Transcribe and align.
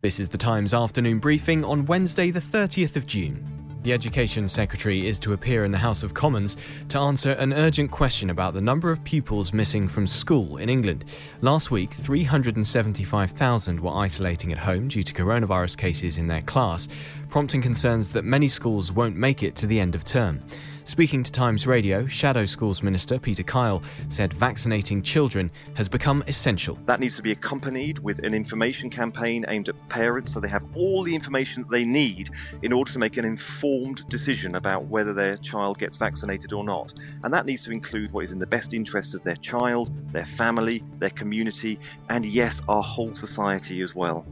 This 0.00 0.20
is 0.20 0.28
the 0.28 0.38
Times 0.38 0.72
afternoon 0.72 1.18
briefing 1.18 1.64
on 1.64 1.84
Wednesday, 1.86 2.30
the 2.30 2.38
30th 2.38 2.94
of 2.94 3.04
June. 3.04 3.44
The 3.82 3.92
Education 3.92 4.48
Secretary 4.48 5.08
is 5.08 5.18
to 5.18 5.32
appear 5.32 5.64
in 5.64 5.72
the 5.72 5.78
House 5.78 6.04
of 6.04 6.14
Commons 6.14 6.56
to 6.90 7.00
answer 7.00 7.32
an 7.32 7.52
urgent 7.52 7.90
question 7.90 8.30
about 8.30 8.54
the 8.54 8.60
number 8.60 8.92
of 8.92 9.02
pupils 9.02 9.52
missing 9.52 9.88
from 9.88 10.06
school 10.06 10.58
in 10.58 10.68
England. 10.68 11.04
Last 11.40 11.72
week, 11.72 11.92
375,000 11.92 13.80
were 13.80 13.90
isolating 13.90 14.52
at 14.52 14.58
home 14.58 14.86
due 14.86 15.02
to 15.02 15.12
coronavirus 15.12 15.76
cases 15.76 16.16
in 16.16 16.28
their 16.28 16.42
class, 16.42 16.86
prompting 17.28 17.60
concerns 17.60 18.12
that 18.12 18.24
many 18.24 18.46
schools 18.46 18.92
won't 18.92 19.16
make 19.16 19.42
it 19.42 19.56
to 19.56 19.66
the 19.66 19.80
end 19.80 19.96
of 19.96 20.04
term. 20.04 20.44
Speaking 20.88 21.22
to 21.22 21.30
Times 21.30 21.66
Radio, 21.66 22.06
Shadow 22.06 22.46
Schools 22.46 22.82
Minister 22.82 23.18
Peter 23.18 23.42
Kyle 23.42 23.82
said 24.08 24.32
vaccinating 24.32 25.02
children 25.02 25.50
has 25.74 25.86
become 25.86 26.24
essential. 26.26 26.78
That 26.86 26.98
needs 26.98 27.14
to 27.16 27.22
be 27.22 27.30
accompanied 27.30 27.98
with 27.98 28.20
an 28.20 28.32
information 28.32 28.88
campaign 28.88 29.44
aimed 29.48 29.68
at 29.68 29.88
parents 29.90 30.32
so 30.32 30.40
they 30.40 30.48
have 30.48 30.64
all 30.74 31.02
the 31.02 31.14
information 31.14 31.62
that 31.62 31.70
they 31.70 31.84
need 31.84 32.30
in 32.62 32.72
order 32.72 32.90
to 32.90 32.98
make 32.98 33.18
an 33.18 33.26
informed 33.26 34.08
decision 34.08 34.54
about 34.54 34.86
whether 34.86 35.12
their 35.12 35.36
child 35.36 35.76
gets 35.76 35.98
vaccinated 35.98 36.54
or 36.54 36.64
not. 36.64 36.94
And 37.22 37.34
that 37.34 37.44
needs 37.44 37.64
to 37.64 37.70
include 37.70 38.10
what 38.14 38.24
is 38.24 38.32
in 38.32 38.38
the 38.38 38.46
best 38.46 38.72
interests 38.72 39.12
of 39.12 39.22
their 39.24 39.36
child, 39.36 39.92
their 40.10 40.24
family, 40.24 40.82
their 41.00 41.10
community, 41.10 41.78
and 42.08 42.24
yes, 42.24 42.62
our 42.66 42.82
whole 42.82 43.14
society 43.14 43.82
as 43.82 43.94
well. 43.94 44.24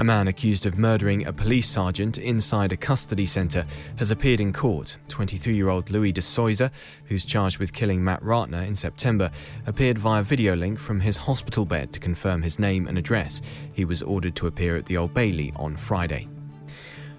A 0.00 0.04
man 0.04 0.28
accused 0.28 0.64
of 0.64 0.78
murdering 0.78 1.26
a 1.26 1.32
police 1.32 1.68
sergeant 1.68 2.18
inside 2.18 2.70
a 2.70 2.76
custody 2.76 3.26
centre 3.26 3.66
has 3.96 4.12
appeared 4.12 4.38
in 4.38 4.52
court. 4.52 4.96
23 5.08 5.56
year 5.56 5.68
old 5.68 5.90
Louis 5.90 6.12
de 6.12 6.20
Zoysa, 6.20 6.70
who's 7.06 7.24
charged 7.24 7.58
with 7.58 7.72
killing 7.72 8.04
Matt 8.04 8.22
Ratana 8.22 8.64
in 8.64 8.76
September, 8.76 9.32
appeared 9.66 9.98
via 9.98 10.22
video 10.22 10.54
link 10.54 10.78
from 10.78 11.00
his 11.00 11.16
hospital 11.16 11.64
bed 11.64 11.92
to 11.92 11.98
confirm 11.98 12.42
his 12.42 12.60
name 12.60 12.86
and 12.86 12.96
address. 12.96 13.42
He 13.72 13.84
was 13.84 14.00
ordered 14.00 14.36
to 14.36 14.46
appear 14.46 14.76
at 14.76 14.86
the 14.86 14.96
Old 14.96 15.14
Bailey 15.14 15.52
on 15.56 15.76
Friday. 15.76 16.28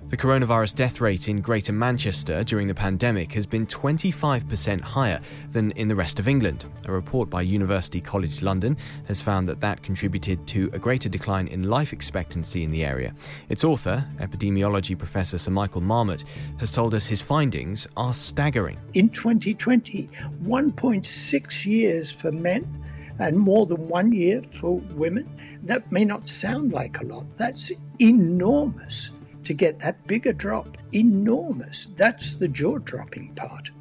The 0.09 0.17
coronavirus 0.17 0.73
death 0.73 1.01
rate 1.01 1.29
in 1.29 1.39
Greater 1.39 1.71
Manchester 1.71 2.43
during 2.43 2.67
the 2.67 2.73
pandemic 2.73 3.31
has 3.33 3.45
been 3.45 3.67
25% 3.67 4.81
higher 4.81 5.19
than 5.51 5.69
in 5.73 5.87
the 5.87 5.95
rest 5.95 6.19
of 6.19 6.27
England. 6.27 6.65
A 6.85 6.91
report 6.91 7.29
by 7.29 7.43
University 7.43 8.01
College 8.01 8.41
London 8.41 8.75
has 9.07 9.21
found 9.21 9.47
that 9.47 9.61
that 9.61 9.83
contributed 9.83 10.47
to 10.47 10.71
a 10.73 10.79
greater 10.79 11.09
decline 11.09 11.47
in 11.47 11.69
life 11.69 11.93
expectancy 11.93 12.63
in 12.63 12.71
the 12.71 12.83
area. 12.83 13.13
Its 13.49 13.63
author, 13.63 14.03
epidemiology 14.17 14.97
professor 14.97 15.37
Sir 15.37 15.51
Michael 15.51 15.81
Marmot, 15.81 16.23
has 16.57 16.71
told 16.71 16.95
us 16.95 17.05
his 17.05 17.21
findings 17.21 17.85
are 17.95 18.13
staggering. 18.15 18.79
In 18.95 19.09
2020, 19.09 20.09
1.6 20.43 21.65
years 21.67 22.11
for 22.11 22.31
men 22.31 22.83
and 23.19 23.37
more 23.37 23.67
than 23.67 23.87
one 23.87 24.11
year 24.11 24.41
for 24.53 24.77
women. 24.95 25.29
That 25.61 25.91
may 25.91 26.03
not 26.03 26.27
sound 26.27 26.71
like 26.71 26.99
a 26.99 27.03
lot. 27.03 27.25
That's 27.37 27.71
enormous 27.99 29.11
to 29.49 29.55
get 29.55 29.79
that 29.79 30.05
bigger 30.05 30.31
drop. 30.31 30.77
Enormous. 30.93 31.87
That's 31.95 32.35
the 32.35 32.47
jaw 32.47 32.77
dropping 32.77 33.33
part. 33.33 33.71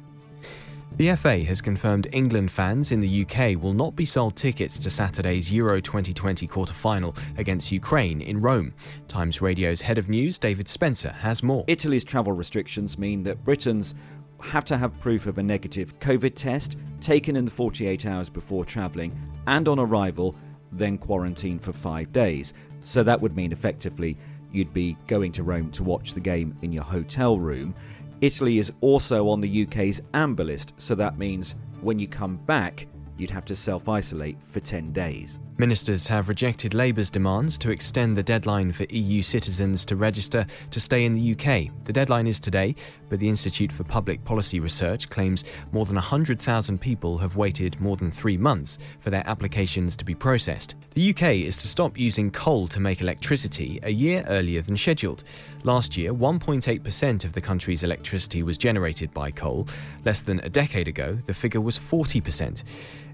The 0.97 1.15
FA 1.15 1.43
has 1.43 1.61
confirmed 1.61 2.07
England 2.11 2.49
fans 2.49 2.91
in 2.91 3.01
the 3.01 3.21
UK 3.21 3.61
will 3.61 3.73
not 3.73 3.95
be 3.95 4.03
sold 4.03 4.35
tickets 4.35 4.79
to 4.79 4.89
Saturday's 4.89 5.53
Euro 5.53 5.79
2020 5.79 6.47
quarter 6.47 6.73
final 6.73 7.15
against 7.37 7.71
Ukraine 7.71 8.19
in 8.19 8.41
Rome. 8.41 8.73
Times 9.07 9.43
Radio's 9.43 9.81
head 9.81 9.99
of 9.99 10.09
news, 10.09 10.39
David 10.39 10.67
Spencer, 10.67 11.11
has 11.11 11.43
more. 11.43 11.65
Italy's 11.67 12.03
travel 12.03 12.33
restrictions 12.33 12.97
mean 12.97 13.21
that 13.21 13.45
Britons 13.45 13.93
have 14.41 14.65
to 14.65 14.77
have 14.77 14.99
proof 14.99 15.27
of 15.27 15.37
a 15.37 15.43
negative 15.43 15.99
COVID 15.99 16.33
test 16.33 16.77
taken 16.99 17.35
in 17.35 17.45
the 17.45 17.51
48 17.51 18.07
hours 18.07 18.27
before 18.27 18.65
travelling 18.65 19.15
and 19.45 19.67
on 19.67 19.77
arrival, 19.77 20.35
then 20.71 20.97
quarantine 20.97 21.59
for 21.59 21.73
five 21.73 22.11
days. 22.11 22.55
So 22.81 23.03
that 23.03 23.21
would 23.21 23.35
mean 23.35 23.51
effectively 23.51 24.17
you'd 24.51 24.73
be 24.73 24.97
going 25.07 25.31
to 25.33 25.43
Rome 25.43 25.71
to 25.71 25.83
watch 25.83 26.13
the 26.13 26.19
game 26.19 26.55
in 26.61 26.71
your 26.71 26.83
hotel 26.83 27.39
room. 27.39 27.73
Italy 28.21 28.59
is 28.59 28.73
also 28.81 29.29
on 29.29 29.41
the 29.41 29.63
UK's 29.63 30.01
amber 30.13 30.43
list, 30.43 30.73
so 30.77 30.95
that 30.95 31.17
means 31.17 31.55
when 31.81 31.99
you 31.99 32.07
come 32.07 32.37
back, 32.37 32.87
you'd 33.17 33.29
have 33.29 33.45
to 33.45 33.55
self 33.55 33.87
isolate 33.87 34.41
for 34.41 34.59
10 34.59 34.91
days. 34.91 35.39
Ministers 35.59 36.07
have 36.07 36.29
rejected 36.29 36.73
Labour's 36.73 37.09
demands 37.09 37.57
to 37.57 37.69
extend 37.69 38.15
the 38.15 38.23
deadline 38.23 38.71
for 38.71 38.85
EU 38.85 39.21
citizens 39.21 39.83
to 39.87 39.97
register 39.97 40.45
to 40.71 40.79
stay 40.79 41.03
in 41.03 41.11
the 41.11 41.33
UK. 41.33 41.67
The 41.83 41.91
deadline 41.91 42.27
is 42.27 42.39
today, 42.39 42.75
but 43.09 43.19
the 43.19 43.27
Institute 43.27 43.69
for 43.69 43.83
Public 43.83 44.23
Policy 44.23 44.61
Research 44.61 45.09
claims 45.09 45.43
more 45.73 45.85
than 45.85 45.95
100,000 45.95 46.79
people 46.79 47.17
have 47.17 47.35
waited 47.35 47.77
more 47.81 47.97
than 47.97 48.09
three 48.09 48.37
months 48.37 48.77
for 49.01 49.09
their 49.09 49.27
applications 49.27 49.97
to 49.97 50.05
be 50.05 50.15
processed. 50.15 50.75
The 50.93 51.09
UK 51.09 51.23
is 51.33 51.57
to 51.57 51.67
stop 51.67 51.99
using 51.99 52.31
coal 52.31 52.69
to 52.69 52.79
make 52.79 53.01
electricity 53.01 53.81
a 53.83 53.91
year 53.91 54.23
earlier 54.29 54.61
than 54.61 54.77
scheduled. 54.77 55.25
Last 55.65 55.97
year, 55.97 56.13
1.8% 56.13 57.25
of 57.25 57.33
the 57.33 57.41
country's 57.41 57.83
electricity 57.83 58.43
was 58.43 58.57
generated 58.57 59.13
by 59.13 59.31
coal. 59.31 59.67
Less 60.05 60.21
than 60.21 60.39
a 60.39 60.49
decade 60.49 60.87
ago, 60.87 61.19
the 61.25 61.33
figure 61.33 61.59
was 61.59 61.77
40%. 61.77 62.63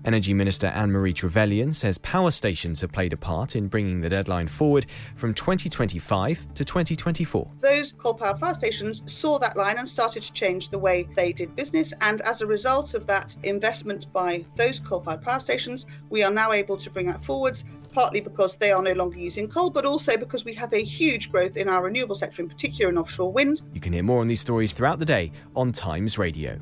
Energy 0.06 0.36
Minister 0.36 0.68
Anne 0.68 0.92
Marie 0.92 1.14
Trevelyan 1.14 1.74
says 1.74 1.98
power 1.98 2.30
stations 2.35 2.81
have 2.81 2.91
played 2.91 3.13
a 3.13 3.18
part 3.18 3.56
in 3.56 3.68
bringing 3.68 4.01
the 4.01 4.09
deadline 4.09 4.47
forward 4.47 4.85
from 5.16 5.34
2025 5.34 6.53
to 6.53 6.66
2024. 6.66 7.51
Those 7.62 7.94
coal 7.94 8.13
power 8.13 8.38
power 8.38 8.53
stations 8.53 9.01
saw 9.12 9.40
that 9.40 9.57
line 9.57 9.78
and 9.78 9.88
started 9.88 10.23
to 10.23 10.34
change 10.34 10.69
the 10.69 10.79
way 10.79 11.07
they 11.16 11.34
did 11.34 11.56
business. 11.56 11.94
And 12.01 12.22
as 12.22 12.41
a 12.41 12.46
result 12.46 12.94
of 12.94 13.07
that 13.07 13.35
investment 13.44 14.12
by 14.13 14.46
those 14.56 14.79
coal 14.79 15.01
fired 15.01 15.22
power 15.22 15.40
stations, 15.40 15.85
we 16.09 16.23
are 16.23 16.31
now 16.31 16.51
able 16.51 16.78
to 16.78 16.90
bring 16.90 17.07
that 17.07 17.23
forwards, 17.23 17.66
partly 17.94 18.22
because 18.22 18.57
they 18.57 18.72
are 18.72 18.81
no 18.81 18.94
longer 18.94 19.17
using 19.17 19.47
coal, 19.47 19.69
but 19.69 19.85
also 19.85 20.17
because 20.17 20.46
we 20.46 20.53
have 20.53 20.73
a 20.73 20.84
huge 20.84 21.31
growth 21.31 21.57
in 21.57 21.69
our 21.69 21.84
renewable 21.84 22.16
sector, 22.16 22.41
in 22.41 22.50
particular 22.50 22.90
in 22.90 22.97
offshore 22.97 23.31
wind. 23.31 23.62
You 23.73 23.81
can 23.81 23.94
hear 23.94 24.03
more 24.03 24.22
on 24.22 24.28
these 24.28 24.41
stories 24.41 24.73
throughout 24.73 25.00
the 25.00 25.06
day 25.06 25.31
on 25.56 25.72
Times 25.72 26.17
Radio. 26.17 26.59